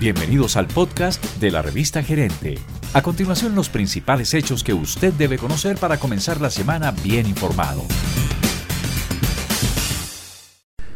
[0.00, 2.56] Bienvenidos al podcast de la revista Gerente.
[2.92, 7.82] A continuación, los principales hechos que usted debe conocer para comenzar la semana bien informado.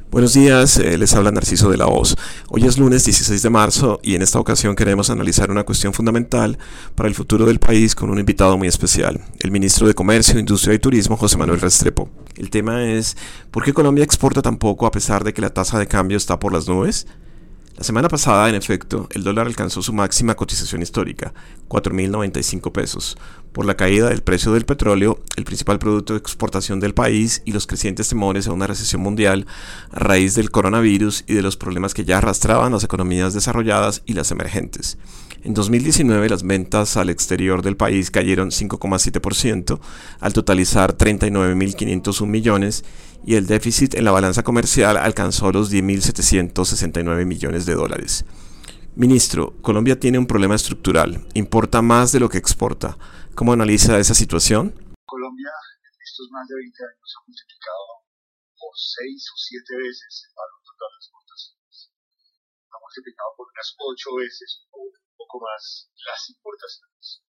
[0.08, 2.16] Buenos días, eh, les habla Narciso de la Voz.
[2.48, 6.56] Hoy es lunes 16 de marzo y en esta ocasión queremos analizar una cuestión fundamental
[6.94, 10.74] para el futuro del país con un invitado muy especial, el ministro de Comercio, Industria
[10.74, 12.08] y Turismo, José Manuel Restrepo.
[12.36, 13.16] El tema es,
[13.50, 16.38] ¿por qué Colombia exporta tan poco a pesar de que la tasa de cambio está
[16.38, 17.08] por las nubes?
[17.76, 21.32] La semana pasada, en efecto, el dólar alcanzó su máxima cotización histórica,
[21.68, 23.16] 4.095 pesos,
[23.52, 27.52] por la caída del precio del petróleo, el principal producto de exportación del país y
[27.52, 29.46] los crecientes temores a una recesión mundial
[29.90, 34.14] a raíz del coronavirus y de los problemas que ya arrastraban las economías desarrolladas y
[34.14, 34.98] las emergentes.
[35.44, 39.80] En 2019 las ventas al exterior del país cayeron 5,7%
[40.20, 42.84] al totalizar 39.501 millones
[43.26, 48.24] y el déficit en la balanza comercial alcanzó los 10.769 millones de dólares.
[48.92, 53.00] Ministro, Colombia tiene un problema estructural, importa más de lo que exporta.
[53.32, 54.68] ¿Cómo analiza esa situación?
[55.08, 58.04] Colombia en estos más de 20 años ha multiplicado
[58.52, 61.76] por 6 o 7 veces el valor total de las exportaciones.
[62.68, 67.24] Ha multiplicado por unas 8 veces o un poco más las importaciones.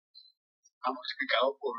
[0.80, 1.76] Ha multiplicado por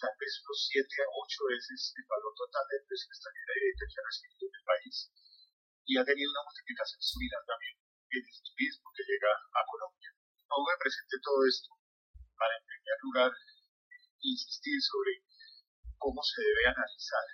[0.00, 4.00] tal vez unos 7 a 8 veces el valor total de inversión extranjera directa que
[4.00, 4.96] ha recibido el país
[5.84, 7.79] y ha tenido una multiplicación similar también
[8.10, 10.10] el turismo que llega a Colombia.
[10.50, 11.70] No me presente todo esto
[12.34, 13.30] para en primer lugar
[14.20, 15.22] insistir sobre
[15.94, 17.26] cómo se debe analizar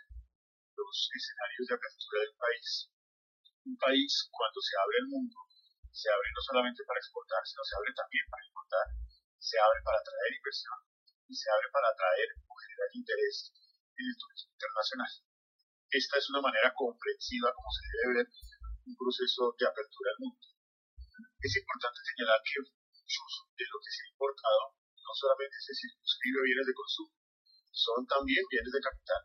[0.77, 2.69] los escenarios de apertura del país.
[3.65, 5.39] Un país cuando se abre el mundo,
[5.91, 8.87] se abre no solamente para exportar, sino se abre también para importar,
[9.41, 10.79] se abre para atraer inversión
[11.27, 13.51] y se abre para atraer o generar interés
[13.97, 15.13] en el turismo internacional.
[15.89, 18.29] Esta es una manera comprensiva como se debe ver
[18.87, 20.56] un proceso de apertura al mundo.
[21.47, 26.43] Es importante señalar que muchos de lo que se ha importado no solamente se circunscribe
[26.43, 27.15] a bienes de consumo,
[27.71, 29.23] son también bienes de capital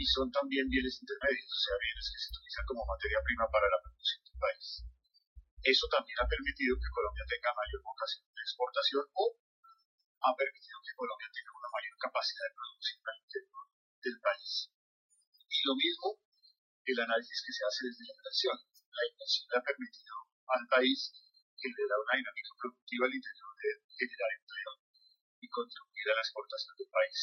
[0.00, 3.68] y son también bienes intermedios, o sea, bienes que se utilizan como materia prima para
[3.68, 4.66] la producción del país.
[5.60, 9.24] Eso también ha permitido que Colombia tenga mayor vocación de exportación o
[10.24, 13.64] ha permitido que Colombia tenga una mayor capacidad de producción al interior
[14.08, 14.72] del país.
[15.52, 18.56] Y lo mismo el análisis que se hace desde la inversión.
[18.56, 20.16] La inversión le ha permitido
[20.48, 21.12] al país
[21.56, 24.72] generar una dinámica productiva al interior de generar empleo
[25.40, 27.18] y contribuir a la exportación del país.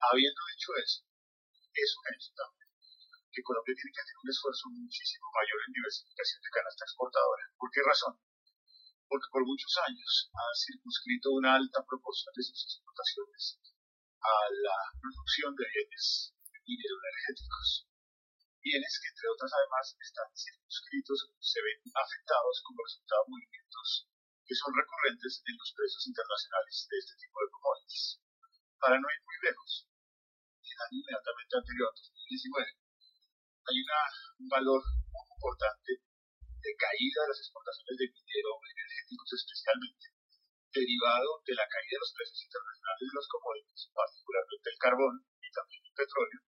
[0.00, 1.00] Habiendo dicho eso,
[1.72, 2.70] es un hecho también
[3.34, 7.44] que Colombia tiene que hacer un esfuerzo muchísimo mayor en diversificación de canasta exportadora.
[7.58, 8.14] ¿Por qué razón?
[9.08, 13.60] porque por muchos años ha circunscrito una alta proporción de sus exportaciones
[14.18, 16.34] a la producción de bienes
[16.66, 17.86] energéticos.
[18.64, 24.08] Bienes que, entre otras, además, están circunscritos, se ven afectados como resultado de movimientos
[24.40, 28.24] que son recurrentes en los precios internacionales de este tipo de commodities.
[28.80, 29.84] Para no ir muy lejos,
[30.64, 32.72] el año inmediatamente anterior, 2019,
[33.68, 34.00] hay una,
[34.40, 34.80] un valor
[35.12, 40.08] muy importante de caída de las exportaciones de minero energéticos especialmente,
[40.72, 45.48] derivado de la caída de los precios internacionales de los commodities, particularmente el carbón y
[45.52, 46.53] también el petróleo,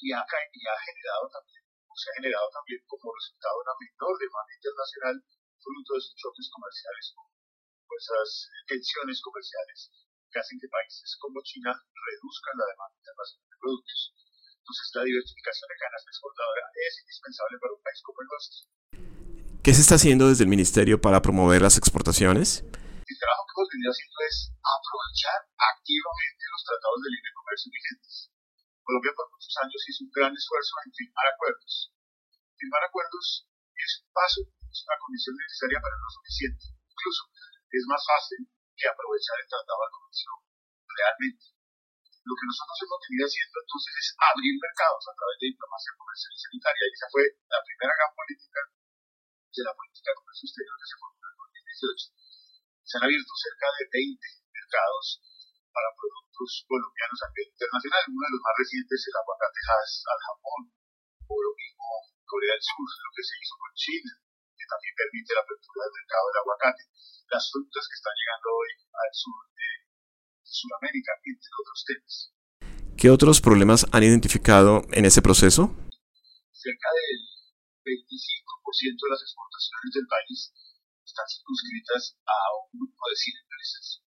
[0.00, 4.14] y ha, y ha generado también, o se ha generado también como resultado una menor
[4.16, 5.16] demanda internacional
[5.62, 8.28] fruto de esos choques comerciales o esas
[8.66, 9.78] tensiones comerciales
[10.32, 14.00] que hacen que países como China reduzcan la demanda internacional de productos.
[14.62, 18.60] Entonces, la diversificación de canasta exportadora es indispensable para un país como el nuestro.
[19.62, 22.64] ¿Qué se está haciendo desde el Ministerio para promover las exportaciones?
[22.64, 28.14] El trabajo que hemos venido haciendo es aprovechar activamente los tratados de libre comercio vigentes.
[28.82, 31.92] Colombia por años hizo un gran esfuerzo en firmar acuerdos.
[32.56, 36.64] Firmar acuerdos es un paso, es una condición necesaria, pero no suficiente.
[36.88, 37.22] Incluso
[37.72, 38.40] es más fácil
[38.76, 40.30] que aprovechar el tratado de comercio
[40.88, 41.44] realmente.
[42.22, 46.32] Lo que nosotros hemos venido haciendo entonces es abrir mercados a través de diplomacia comercial
[46.32, 46.84] y sanitaria.
[46.86, 51.00] Y esa fue la primera gran política de la política de comercio exterior que se
[51.02, 52.86] formuló en 2018.
[52.86, 54.22] Se han abierto cerca de 20
[54.54, 55.06] mercados
[55.72, 58.02] para productos colombianos a nivel internacional.
[58.12, 60.60] Uno de los más recientes es el aguacate al Japón,
[61.26, 61.88] o lo mismo
[62.28, 64.12] Corea del Sur, lo que se hizo con China,
[64.56, 66.82] que también permite la apertura del mercado del aguacate.
[67.32, 69.68] Las frutas que están llegando hoy al sur de
[70.44, 72.14] Sudamérica, entre otros temas.
[73.00, 75.72] ¿Qué otros problemas han identificado en ese proceso?
[76.52, 77.20] Cerca del
[77.82, 80.38] 25% de las exportaciones del país
[81.00, 84.02] están circunscritas a un grupo de 100 empresas.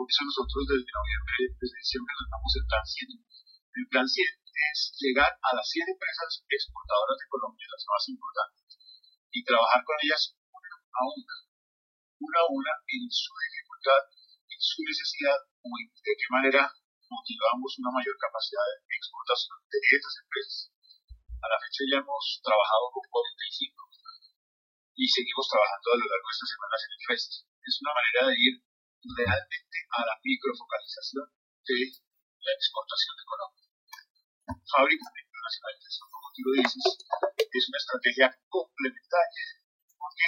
[0.00, 3.20] Por eso nosotros desde noviembre, desde diciembre, lanzamos el Plan 100.
[3.20, 8.80] El Plan 100 es llegar a las 100 empresas exportadoras de Colombia, las más importantes,
[9.28, 11.36] y trabajar con ellas a una,
[12.16, 14.00] una a una en su dificultad,
[14.48, 16.64] en su necesidad o en de qué manera
[17.04, 20.56] motivamos una mayor capacidad de exportación de estas empresas.
[21.28, 23.84] A la fecha ya hemos trabajado con 45
[24.96, 27.32] y seguimos trabajando a lo largo de estas semanas en el FEST.
[27.68, 28.69] Es una manera de ir
[29.04, 31.26] realmente a la microfocalización
[31.64, 33.66] de la exportación de Colombia.
[34.66, 36.84] Fábrica de internacionalización, como tú lo dices,
[37.38, 39.44] es una estrategia complementaria,
[39.96, 40.26] porque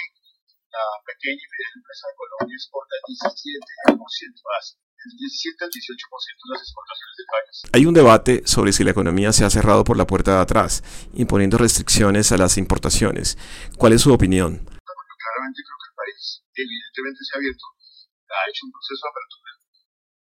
[0.73, 4.65] la pequeña y media empresa de Colombia exporta el 17% más,
[5.05, 7.55] el 17 al 18% de las exportaciones del país.
[7.73, 10.83] Hay un debate sobre si la economía se ha cerrado por la puerta de atrás,
[11.13, 13.37] imponiendo restricciones a las importaciones.
[13.77, 14.65] ¿Cuál es su opinión?
[15.23, 17.65] claramente creo que el país evidentemente se ha abierto,
[18.33, 19.51] ha hecho un proceso de apertura.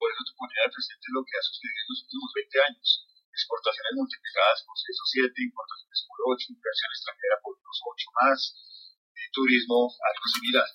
[0.02, 2.88] Por eso te al presente lo que ha sucedido en los últimos 20 años.
[3.34, 8.40] Exportaciones multiplicadas por 6 o 7, importaciones por 8, inversión extranjera por unos 8 más,
[9.34, 10.70] turismo algo similar.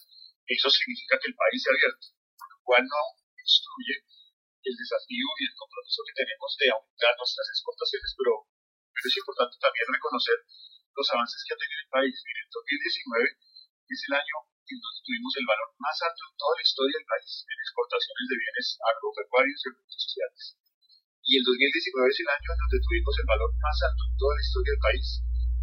[0.44, 2.06] Eso significa que el país se ha abierto,
[2.42, 3.02] lo cual no
[3.38, 8.32] destruye el desafío y el compromiso que tenemos de aumentar nuestras exportaciones, pero,
[8.90, 10.38] pero es importante también reconocer
[10.92, 12.16] los avances que ha tenido el país.
[12.26, 13.38] Miren, en 2019
[13.88, 14.36] es el año
[14.68, 18.24] en donde tuvimos el valor más alto en toda la historia del país en exportaciones
[18.28, 20.42] de bienes agropecuarios y sociales.
[21.28, 24.32] Y el 2019 es el año en donde tuvimos el valor más alto en toda
[24.36, 25.08] la historia del país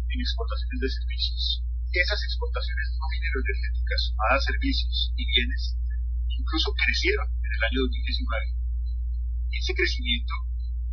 [0.06, 1.42] en exportaciones de servicios.
[1.96, 3.06] Esas exportaciones no
[3.36, 5.62] energéticas a servicios y bienes
[6.36, 8.54] incluso crecieron en el año 2019.
[9.56, 10.34] Ese crecimiento,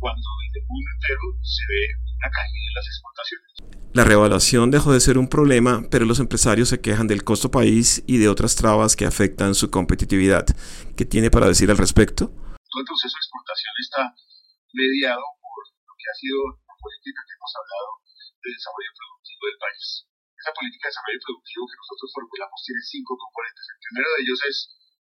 [0.00, 3.48] cuando en el mundo entero se ve una caída en las exportaciones.
[3.94, 8.02] La revaluación dejó de ser un problema, pero los empresarios se quejan del costo país
[8.06, 10.46] y de otras trabas que afectan su competitividad.
[10.96, 12.26] ¿Qué tiene para decir al respecto?
[12.26, 14.02] Todo el proceso de exportación está
[14.74, 17.88] mediado por lo que ha sido la política que hemos hablado
[18.42, 19.86] de desarrollo productivo del país.
[20.34, 23.62] Esa política de desarrollo productivo que nosotros formulamos tiene cinco componentes.
[23.62, 24.56] El primero de ellos es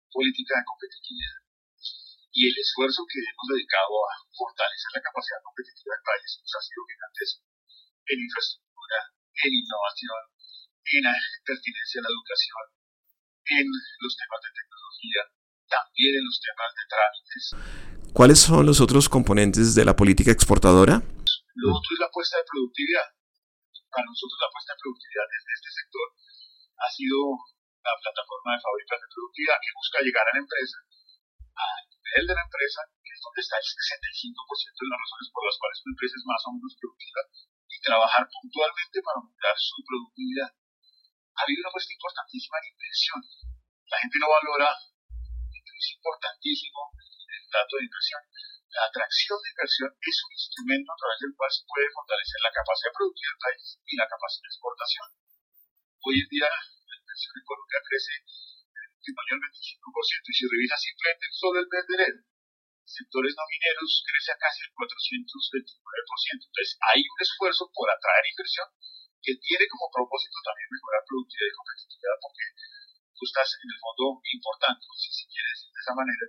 [0.08, 1.49] política de competitividad.
[2.40, 6.64] Y el esfuerzo que hemos dedicado a fortalecer la capacidad competitiva del país pues, ha
[6.64, 7.44] sido gigantesco
[8.08, 8.70] en infraestructura
[9.44, 10.22] en innovación,
[10.96, 11.16] en la
[11.46, 12.64] pertinencia a la educación,
[13.60, 15.22] en los temas de tecnología,
[15.70, 17.44] también en los temas de trámites.
[18.12, 21.00] ¿Cuáles son los otros componentes de la política exportadora?
[21.00, 23.08] Lo otro es la apuesta de productividad.
[23.90, 26.08] Para nosotros la apuesta de productividad desde este sector
[26.84, 27.18] ha sido
[27.84, 30.78] la plataforma de fábricas de productividad que busca llegar a la empresa,
[31.60, 35.44] al nivel de la empresa, que es donde está el 65% de las razones por
[35.44, 37.22] las cuales una empresa es más o menos productiva,
[37.82, 40.52] trabajar puntualmente para aumentar su productividad.
[40.52, 43.20] Ha habido una cuestión importantísima en inversión.
[43.88, 48.22] La gente no valora, es importantísimo el dato de inversión.
[48.70, 52.54] La atracción de inversión es un instrumento a través del cual se puede fortalecer la
[52.54, 55.08] capacidad productiva del país y la capacidad de exportación.
[56.04, 58.14] Hoy en día la inversión en Colombia crece
[59.10, 62.20] en el último año al 25% y si revisa simplemente solo el mes de enero,
[62.86, 66.46] sectores no mineros crece a casi el 429%.
[66.46, 68.70] Entonces, hay un esfuerzo por atraer inversión
[69.22, 72.46] que tiene como propósito también mejorar productividad y competitividad, porque
[73.14, 76.26] tú estás en el fondo importante, si quieres decir de esa manera,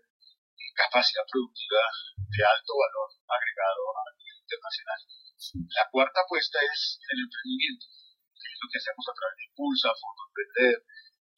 [0.75, 1.83] capacidad productiva
[2.17, 5.01] de alto valor agregado a nivel internacional.
[5.71, 7.87] La cuarta apuesta es el emprendimiento,
[8.35, 10.77] que es lo que hacemos a través de Impulsa, Fondo Emprender,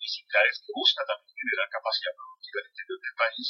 [0.03, 3.47] y Siclares, que busca también generar capacidad productiva al interior del país.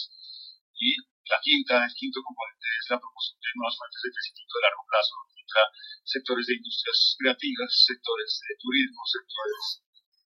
[0.77, 0.89] Y
[1.33, 4.85] la quinta, el quinto componente es la promoción de nuevas fuentes de crecimiento de largo
[4.85, 5.63] plazo, contra
[6.05, 9.65] sectores de industrias creativas, sectores de turismo, sectores,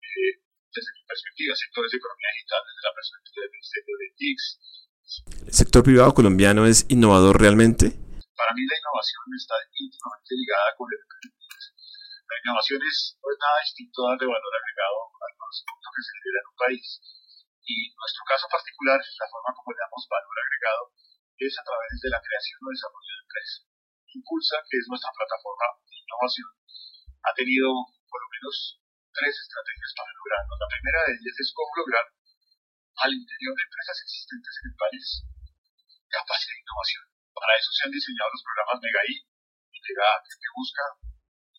[0.03, 0.33] eh,
[0.75, 4.45] desde mi perspectiva, sectores de economía digital, desde la perspectiva del Ministerio de TICS.
[5.49, 7.95] ¿El sector privado colombiano es innovador realmente?
[8.35, 11.39] Para mí la innovación está íntimamente ligada con el emprendimiento.
[12.29, 14.97] La innovación es, no es nada distinto a darle valor agregado
[15.50, 16.86] conocimiento que se genera en un país
[17.65, 20.84] y nuestro caso particular, la forma como le damos valor agregado
[21.38, 23.62] es a través de la creación o desarrollo de empresas.
[24.10, 26.50] Impulsa, que es nuestra plataforma de innovación,
[27.25, 27.70] ha tenido
[28.10, 28.77] por lo menos
[29.13, 30.53] tres estrategias para lograrlo.
[30.58, 32.06] La primera de ellas es cómo lograr
[33.06, 35.06] al interior de empresas existentes en el país
[36.10, 37.06] capacidad de innovación.
[37.34, 40.86] Para eso se han diseñado los programas MEGAI y MEGA, que busca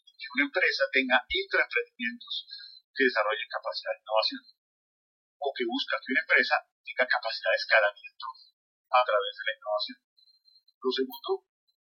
[0.05, 2.35] que una empresa tenga intraemprendimientos
[2.95, 4.43] que desarrollen capacidad de innovación
[5.41, 8.27] o que busca que una empresa tenga capacidad de escalamiento
[8.91, 9.99] a través de la innovación.
[10.81, 11.31] Lo segundo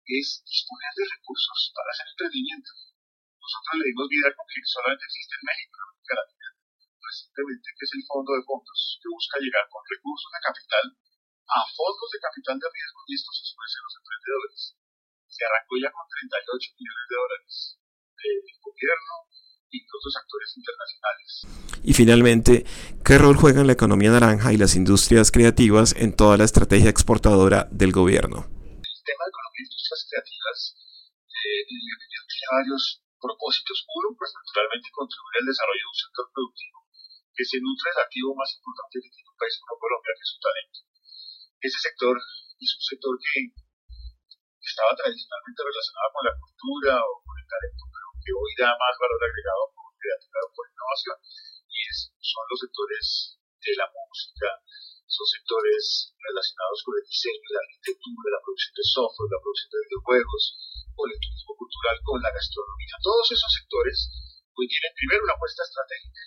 [0.05, 2.71] es disponer de recursos para hacer emprendimiento.
[3.39, 6.49] Nosotros le dimos vida con que solamente existe en México, en América Latina,
[6.97, 10.85] recientemente, que es el Fondo de Fondos, que busca llegar con recursos de capital
[11.43, 14.61] a fondos de capital de riesgo y estos ofrecen los emprendedores.
[15.27, 17.53] Se arrancó ya con 38 millones de dólares
[18.15, 19.13] del gobierno
[19.73, 21.83] y otros actores internacionales nacionales.
[21.83, 22.65] Y finalmente,
[23.03, 27.67] ¿qué rol juegan la economía naranja y las industrias creativas en toda la estrategia exportadora
[27.71, 28.45] del gobierno?
[28.45, 30.57] El tema de economía e industrias creativas,
[31.27, 33.77] eh, tiene varios propósitos.
[33.89, 36.77] Uno, pues naturalmente contribuir al desarrollo de un sector productivo
[37.33, 40.31] que se nutre del activo más importante que tiene un país como Colombia, que es
[40.31, 40.79] su talento.
[41.65, 43.41] Ese sector es un sector que
[44.61, 47.83] estaba tradicionalmente relacionado con la cultura o con el talento,
[48.31, 51.17] hoy da más valor agregado por creatividad por innovación.
[51.67, 51.81] Y
[52.23, 53.05] son los sectores
[53.59, 54.47] de la música,
[55.09, 59.83] son sectores relacionados con el diseño, la arquitectura, la producción de software, la producción de
[59.83, 60.43] videojuegos,
[60.93, 62.95] o el turismo cultural con la gastronomía.
[63.01, 63.97] Todos esos sectores
[64.53, 66.21] pues, tienen primero una apuesta estratégica.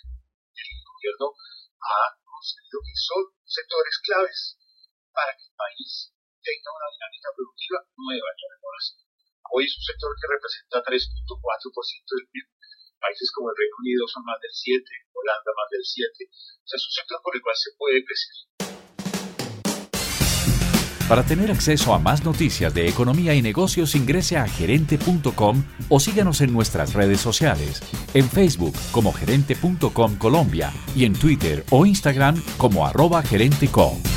[0.51, 1.27] El gobierno
[1.79, 4.39] ha considerado que son sectores claves
[5.15, 6.11] para que el país
[6.43, 9.06] tenga una dinámica productiva nueva en la renovación.
[9.51, 12.47] Hoy es un sector que representa 3.4% del PIB.
[12.99, 16.09] Países como el Reino Unido son más del 7, Holanda más del 7.
[16.09, 18.35] O sea, es un sector por el cual se puede crecer.
[21.07, 26.41] Para tener acceso a más noticias de economía y negocios ingrese a gerente.com o síganos
[26.41, 27.81] en nuestras redes sociales,
[28.13, 34.16] en Facebook como gerente.com Colombia y en Twitter o Instagram como arroba gerente.com.